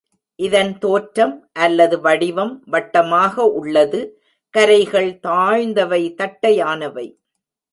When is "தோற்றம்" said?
0.77-1.35